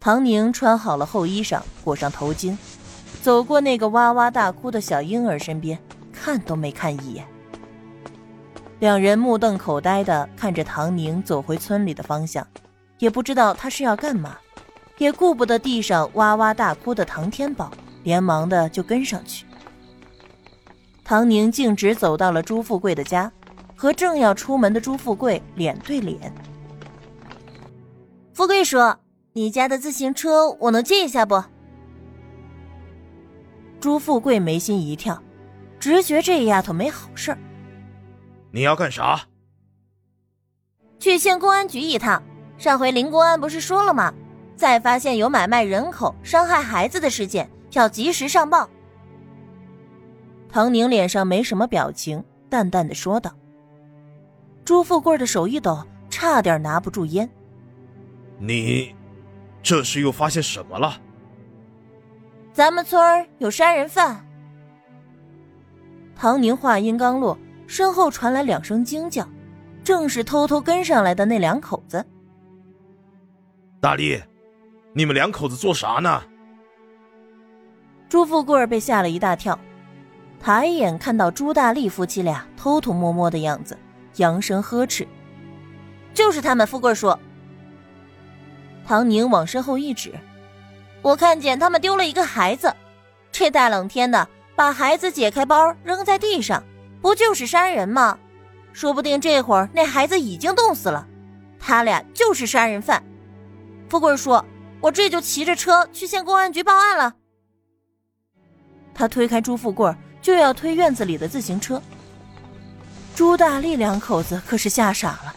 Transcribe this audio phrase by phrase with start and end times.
[0.00, 2.56] 唐宁穿好了厚衣裳，裹上头巾，
[3.20, 5.78] 走过那个哇哇大哭的小婴儿身边，
[6.12, 7.26] 看都没看一眼。
[8.78, 12.46] 两人目瞪口呆的看着唐宁走回村里的方向，
[13.00, 14.38] 也不知道他是要干嘛，
[14.98, 17.70] 也顾不得地上哇哇大哭的唐天宝，
[18.04, 19.44] 连忙的就跟上去。
[21.02, 23.32] 唐宁径直走到了朱富贵的家，
[23.74, 26.32] 和正要出门的朱富贵脸对脸。
[28.32, 28.78] 富贵叔，
[29.38, 31.40] 你家的自行车我能借一下不？
[33.78, 35.22] 朱富贵眉心一跳，
[35.78, 37.38] 直觉这丫头没好事儿。
[38.50, 39.20] 你要干啥？
[40.98, 42.20] 去县公安局一趟。
[42.56, 44.12] 上回林公安不是说了吗？
[44.56, 48.68] 再发现有买卖人口、伤害孩子的事件，要及时上报。
[50.48, 53.32] 唐宁脸上没什么表情，淡淡的说道。
[54.64, 57.30] 朱富贵的手一抖，差点拿不住烟。
[58.40, 58.92] 你
[59.68, 60.98] 这是又发现什么了？
[62.54, 64.26] 咱们村儿有杀人犯。
[66.16, 67.38] 唐宁话音刚落。
[67.66, 69.28] 身后传来两声惊叫，
[69.84, 72.02] 正是偷偷跟上来的那两口子。
[73.78, 74.18] 大力，
[74.94, 76.22] 你们两口子做啥呢？
[78.08, 79.58] 朱富贵被吓了一大跳，
[80.40, 83.76] 抬眼看到朱大力夫妻俩偷偷摸摸的样子，
[84.16, 85.06] 扬声呵斥
[86.14, 87.20] ：“就是他们！”富贵说。
[88.88, 90.14] 唐宁往身后一指
[91.02, 92.74] ：“我看见他们丢了一个孩子，
[93.30, 96.64] 这大冷天的，把孩子解开包扔在地上。”
[97.02, 98.18] 不就是杀人吗？
[98.72, 101.06] 说不定这会儿那孩子已经冻死了，
[101.60, 103.04] 他俩就是杀人犯。
[103.90, 104.42] 富贵说
[104.80, 107.14] ：“我这就骑着车去县公安局报案了。”
[108.94, 111.80] 他推开朱富贵，就要推院子里的自行车。
[113.14, 115.36] 朱大力两口子可是吓傻了，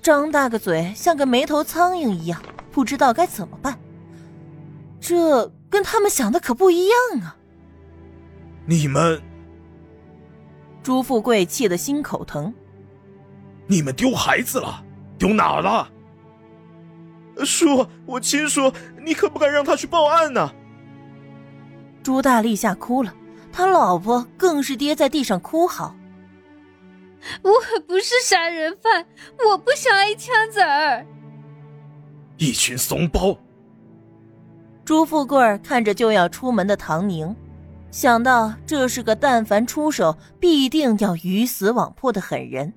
[0.00, 2.40] 张大个嘴像个没头苍蝇一样，
[2.74, 3.78] 不知道该怎么办。
[5.00, 7.36] 这跟他们想的可不一样啊！
[8.66, 9.22] 你们。
[10.82, 12.52] 朱富贵气得心口疼。
[13.68, 14.84] 你们丢孩子了？
[15.16, 15.88] 丢哪儿了？
[17.44, 20.52] 叔，我亲叔，你可不敢让他去报案呢。
[22.02, 23.14] 朱大力吓哭了，
[23.52, 25.94] 他老婆更是跌在地上哭嚎
[27.42, 27.50] ：“我
[27.86, 29.06] 不是杀人犯，
[29.48, 31.06] 我不想挨枪子儿。”
[32.36, 33.36] 一群怂包。
[34.84, 37.34] 朱富贵看着就要出门的唐宁。
[37.90, 42.72] 想到这是个但凡出手必定要鱼死网破的狠人，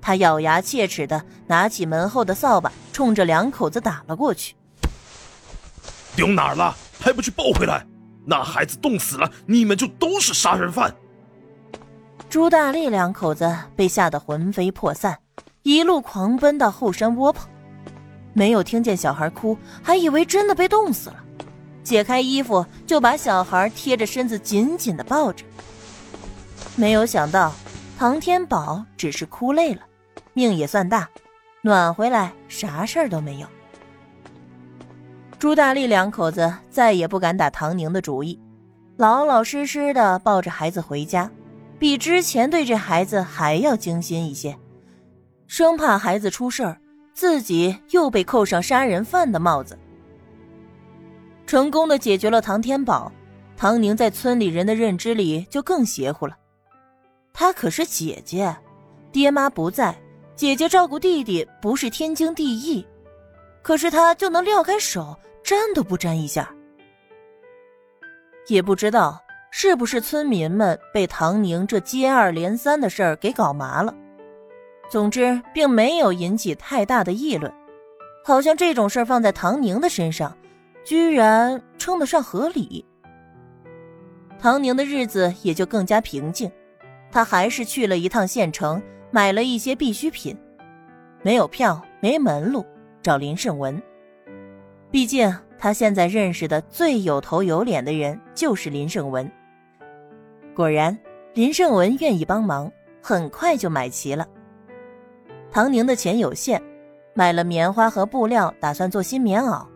[0.00, 4.56] 他咬牙切齿的拿起门后的扫把，冲着两口子打了过去。
[6.16, 6.74] 丢哪儿了？
[6.98, 7.86] 还不去抱回来？
[8.24, 10.92] 那孩子冻死了，你们就都是杀人犯！
[12.28, 15.16] 朱大力两口子被吓得魂飞魄散，
[15.62, 17.48] 一路狂奔到后山窝棚，
[18.36, 21.16] 没有听见小孩哭，还以为真的被冻死了。
[21.82, 25.42] 解开衣服，就把小孩贴着身子紧紧的抱着。
[26.74, 27.54] 没有想到，
[27.98, 29.80] 唐天宝只是哭累了，
[30.34, 31.08] 命也算大，
[31.62, 33.46] 暖回来啥事儿都没有。
[35.38, 38.38] 朱大力两口子再也不敢打唐宁的主意，
[38.98, 41.30] 老老实实的抱着孩子回家，
[41.78, 44.58] 比之前对这孩子还要精心一些，
[45.46, 46.78] 生怕孩子出事儿，
[47.16, 49.76] 自己又被扣上杀人犯的帽子。
[51.46, 53.10] 成功的解决了唐天宝，
[53.56, 56.36] 唐宁在村里人的认知里就更邪乎了。
[57.32, 58.54] 她可是姐姐，
[59.10, 59.96] 爹妈不在，
[60.34, 62.86] 姐姐照顾弟弟不是天经地义，
[63.62, 66.52] 可是她就能撂开手，沾都不沾一下。
[68.46, 69.18] 也不知道
[69.50, 73.94] 是不是村民们被唐宁这接二连三的事儿给搞麻了，
[74.88, 77.52] 总之并没有引起太大的议论，
[78.24, 80.36] 好像这种事儿放在唐宁的身上。
[80.84, 82.86] 居然称得上合理，
[84.38, 86.48] 唐宁的日子也就更加平静。
[87.10, 88.80] 他还是去了一趟县城，
[89.10, 90.38] 买了一些必需品。
[91.22, 92.64] 没有票，没门路，
[93.02, 93.82] 找林胜文。
[94.92, 99.28] 毕竟他现在认识的最有头有脸的人就是林胜文。
[100.54, 100.96] 果然，
[101.34, 102.70] 林胜文愿意帮忙，
[103.02, 104.24] 很快就买齐了。
[105.50, 106.62] 唐宁的钱有限，
[107.14, 109.66] 买了棉花和布料，打算做新棉袄。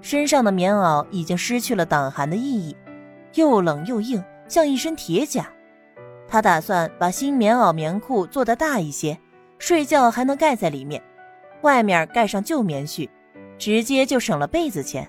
[0.00, 2.76] 身上的棉袄已经失去了挡寒的意义，
[3.34, 5.48] 又冷又硬，像一身铁甲。
[6.26, 9.18] 他打算把新棉袄棉裤做得大一些，
[9.58, 11.00] 睡觉还能盖在里面，
[11.62, 13.08] 外面盖上旧棉絮，
[13.56, 15.08] 直接就省了被子钱。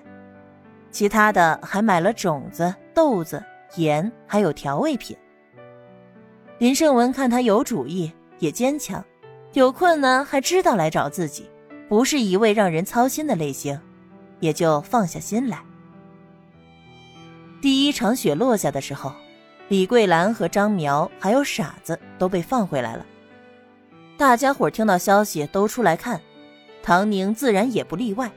[0.90, 3.42] 其他的还买了种子、豆子、
[3.74, 5.16] 盐，还有调味品。
[6.58, 9.04] 林胜文看他有主意，也坚强，
[9.56, 11.48] 有困难还知道来找自己，
[11.88, 13.80] 不是一位让人操心的类型。
[14.38, 15.62] 也就放下心来。
[17.62, 19.10] 第一场雪落下的时候，
[19.68, 23.06] 李桂兰和张苗还有傻子都被放回来了。
[24.18, 26.20] 大家伙听到消息都出来看，
[26.82, 28.30] 唐宁自然也不例外。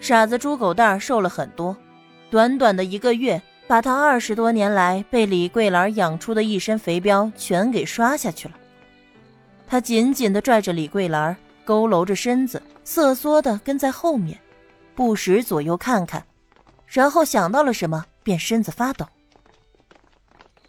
[0.00, 1.76] 傻子猪狗蛋瘦了很多，
[2.30, 8.54] 短短的一个月，把他二十多年来被李桂兰养出的一身肥膘全给刷下去了。
[9.68, 11.36] 他紧紧地拽着李桂兰，
[11.66, 14.40] 佝偻着身子，瑟缩地跟在后面，
[14.94, 16.24] 不时左右看看。
[16.86, 19.06] 然后想到了什么，便身子发抖。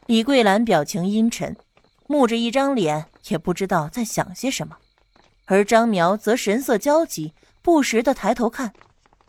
[0.05, 1.55] 李桂兰表情阴沉，
[2.07, 4.77] 木着一张脸，也不知道在想些什么。
[5.45, 8.73] 而张苗则神色焦急，不时的抬头看，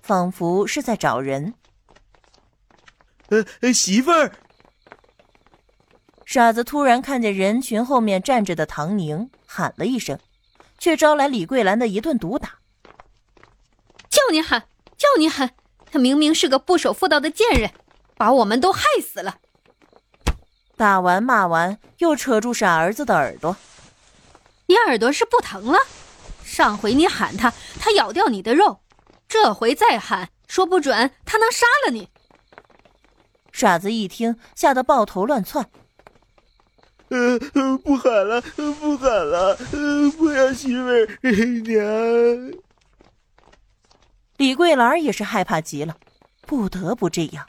[0.03, 1.55] 仿佛是在找人。
[3.29, 4.33] 呃，媳妇儿。
[6.27, 10.17] 傻子突然看见人群后面站着的唐宁，喊了一声，
[10.79, 12.61] 却招来李桂兰的一顿毒打。
[14.09, 15.51] 叫你喊，叫你喊。
[15.91, 17.73] 他明明是个不守妇道的贱人，
[18.17, 19.39] 把我们都害死了。
[20.77, 23.57] 打完骂完，又扯住傻儿子的耳朵。
[24.67, 25.81] 你耳朵是不疼了？
[26.45, 28.79] 上回你喊他，他咬掉你的肉，
[29.27, 32.09] 这回再喊，说不准他能杀了你。
[33.51, 35.69] 傻子一听，吓得抱头乱窜。
[37.11, 37.39] 呃，
[37.79, 39.57] 不喊了，不喊了，
[40.17, 41.07] 不要媳妇儿
[41.67, 42.53] 娘。
[44.37, 45.97] 李桂兰也是害怕极了，
[46.47, 47.47] 不得不这样。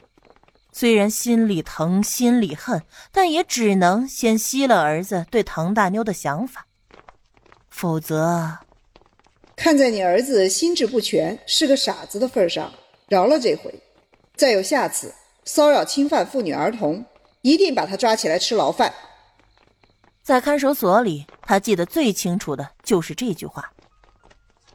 [0.72, 2.82] 虽然心里疼，心里恨，
[3.12, 6.66] 但也只能先息了儿子对唐大妞的想法。
[7.70, 8.58] 否则，
[9.54, 12.72] 看在你儿子心智不全，是个傻子的份上，
[13.08, 13.72] 饶了这回。
[14.34, 15.14] 再有下次
[15.44, 17.04] 骚扰侵犯妇女儿童，
[17.42, 18.92] 一定把他抓起来吃牢饭。
[20.22, 23.72] 在看守所里，他记得最清楚的就是这句话：“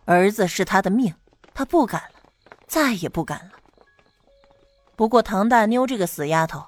[0.05, 1.13] 儿子是他的命。”
[1.53, 2.19] 他不敢了，
[2.67, 3.51] 再也不敢了。
[4.95, 6.63] 不过唐大妞这个死丫头，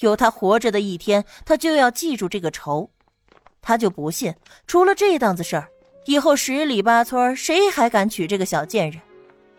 [0.00, 2.90] 有她活着的一天，她就要记住这个仇。
[3.62, 4.34] 他就不信，
[4.66, 5.68] 除了这档子事儿，
[6.04, 9.00] 以后十里八村谁还敢娶这个小贱人？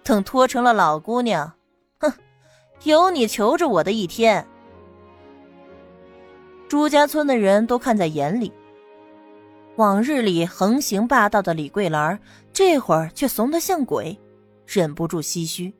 [0.03, 1.51] 等拖成了老姑娘，
[1.99, 2.13] 哼，
[2.83, 4.47] 有你求着我的一天。
[6.69, 8.53] 朱家村的人都看在眼里。
[9.77, 12.17] 往日里横行霸道的李桂兰，
[12.53, 14.17] 这会儿却怂得像鬼。
[14.65, 15.73] 忍不住唏嘘，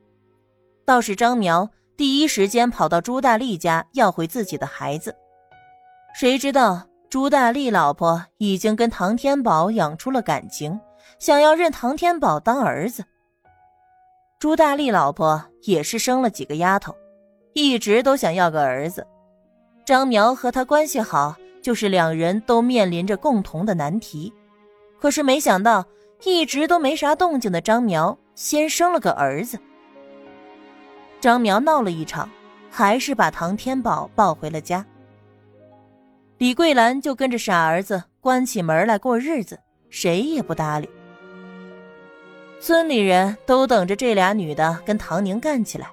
[0.84, 5.14] 倒是张苗第一时间跑到朱大力家要回自己的孩子。
[6.14, 10.78] 谁知道朱大力老婆已经跟唐天宝养出了感情，
[11.18, 13.04] 想要认唐天宝当儿子。
[14.38, 16.94] 朱大力老婆也是生了几个丫头，
[17.54, 19.06] 一直都想要个儿子。
[19.84, 21.34] 张苗和他关系好，
[21.66, 24.32] 就是两人都面临着共同的难题。
[25.00, 25.84] 可是没想到，
[26.22, 28.16] 一直都没啥动静的张苗。
[28.36, 29.58] 先生了个儿子，
[31.20, 32.30] 张苗闹了一场，
[32.70, 34.86] 还是把唐天宝抱回了家。
[36.38, 39.58] 李桂兰就跟着傻儿子关起门来过日子，
[39.90, 40.88] 谁也不搭理。
[42.60, 45.90] 村里人都等着这俩女的跟唐宁干起来，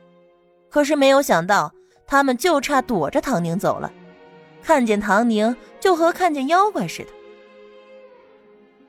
[0.69, 1.73] 可是没有想到，
[2.05, 3.91] 他们就差躲着唐宁走了，
[4.63, 7.09] 看见唐宁就和看见妖怪似的。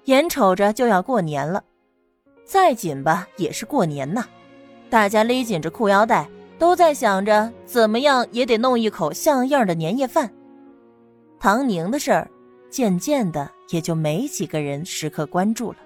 [0.05, 1.65] 眼瞅着就要过年了。
[2.45, 4.27] 再紧吧，也是过年呐！
[4.91, 6.29] 大家勒紧着裤腰带，
[6.59, 10.31] 都在想着怎么样也得弄一口像样的年夜饭。
[11.41, 12.31] 唐宁的事儿，
[12.71, 15.79] 渐渐的也就没几个人时刻关注了。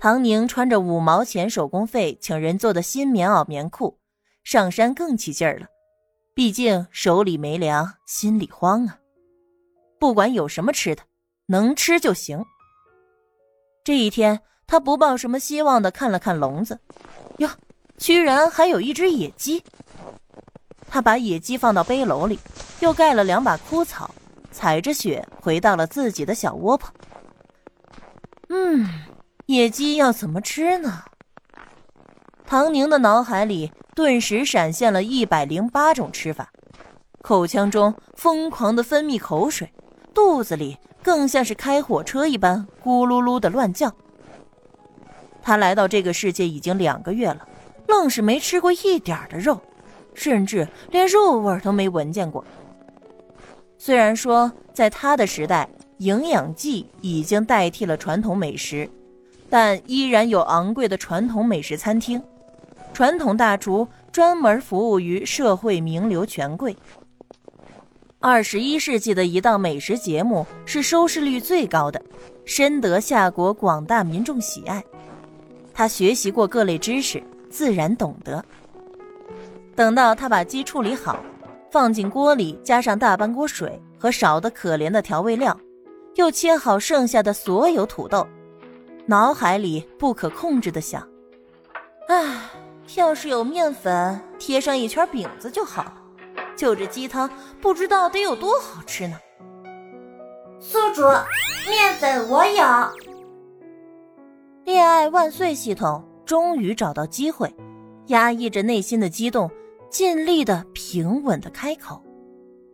[0.00, 3.96] 唐宁穿着五毛钱手工费请人做的新棉袄棉裤，
[4.42, 5.66] 上山更起劲儿了。
[6.38, 9.00] 毕竟手里没粮，心里慌啊！
[9.98, 11.02] 不管有什么吃的，
[11.46, 12.44] 能吃就行。
[13.82, 14.40] 这一天。
[14.64, 16.78] 他不抱什么希望的看了看笼子，
[17.38, 17.48] 哟，
[17.96, 19.64] 居然还有一只野鸡。
[20.88, 22.38] 他把野鸡放到背篓里，
[22.80, 24.14] 又盖了两把枯草，
[24.52, 26.92] 踩着雪回到了自己的小窝棚。
[28.50, 28.86] 嗯，
[29.46, 31.02] 野鸡要怎么吃呢？
[32.46, 36.52] 唐宁的脑海里顿时闪现了一百零八种吃法，
[37.20, 39.72] 口腔中疯狂的分泌口水，
[40.14, 43.92] 肚子里更像是开火车一般咕噜噜的乱叫。
[45.42, 47.48] 他来到这个世界已经两个月了，
[47.88, 49.60] 愣是没吃过一点的肉，
[50.14, 52.44] 甚至连肉味都没闻见过。
[53.78, 58.88] 虽然说在他的时代，营养剂已经代替了传统美食，
[59.50, 62.22] 但依然有昂贵的传统美食餐厅，
[62.92, 66.76] 传统大厨专门服务于社会名流权贵。
[68.20, 72.02] 二十一世纪的一档美食节目是收视率最高的，
[72.44, 74.84] 深得夏国广大民众喜爱。
[75.72, 78.44] 他学习过各类知识，自然懂得。
[79.76, 81.20] 等到他把鸡处理好，
[81.70, 85.56] 放进锅里，加上大半锅水和少得可怜的调味料，
[86.16, 88.26] 又切好剩下的所有土豆，
[89.06, 91.08] 脑海里不可控制的想
[92.10, 92.50] ：“唉，
[92.96, 95.94] 要是有面粉，贴上一圈饼子就好了。
[96.56, 97.30] 就这鸡汤，
[97.60, 99.18] 不知道得有多好吃呢。”
[100.60, 101.02] 宿主，
[101.68, 102.64] 面粉我有。
[104.64, 105.54] 恋爱万岁！
[105.54, 107.54] 系统终于找到机会，
[108.08, 109.50] 压抑着内心的激动，
[109.88, 112.02] 尽力的平稳的开口。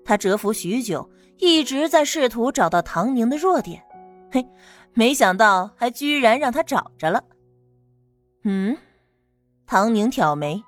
[0.05, 3.83] 他蛰伏许久，一直在试图找到唐宁的弱点，
[4.33, 4.45] 嘿，
[4.95, 7.23] 没想到还居然让他找着了。
[8.45, 8.77] 嗯，
[9.75, 10.63] 唐宁挑眉：“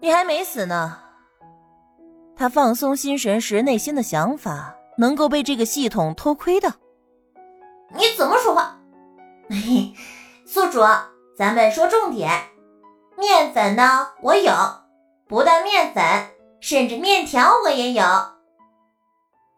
[0.00, 0.98] 你还没死呢。”
[2.34, 6.72] 他放松心神时，内心的想法能够被这个系统偷窥的。
[7.90, 8.78] 你怎么说话？
[10.46, 10.80] 宿主，
[11.36, 12.30] 咱们说重点。
[13.18, 14.08] 面粉呢？
[14.22, 14.54] 我有，
[15.28, 16.02] 不但面粉，
[16.62, 18.02] 甚至面条我也有。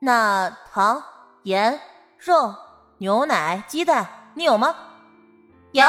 [0.00, 1.00] 那糖、
[1.44, 1.78] 盐、
[2.18, 2.52] 肉、
[2.98, 4.74] 牛奶、鸡蛋，你有吗？
[5.70, 5.84] 有。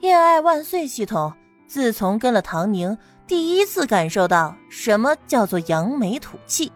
[0.00, 0.86] 恋爱万岁！
[0.86, 1.32] 系统
[1.66, 6.70] 自从跟了唐宁，第一次感受到什么叫做扬眉吐气。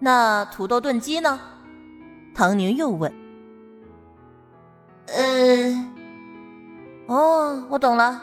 [0.00, 1.38] 那土豆炖鸡呢？
[2.34, 3.12] 唐宁又问。
[5.06, 5.88] 呃，
[7.06, 8.20] 哦，我懂了，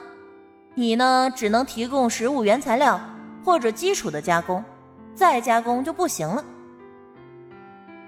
[0.75, 3.00] 你呢只能提供食物原材料
[3.46, 4.62] 或者基础的加工，
[5.16, 6.44] 再加工就不行了。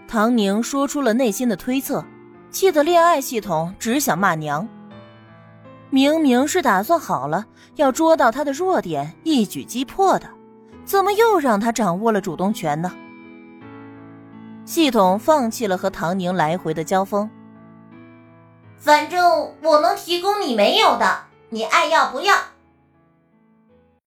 [0.05, 2.03] 唐宁说出了内心的推测，
[2.51, 4.67] 气得恋爱系统只想骂娘。
[5.89, 10.29] 明明是打算好了要捉到他的弱点，一举击破的，
[10.85, 12.91] 怎么又让他掌握了主动权呢？
[14.65, 17.27] 系统放弃了和唐宁来回的交锋。
[18.77, 22.35] 反正我能提供你没有的，你爱要不要？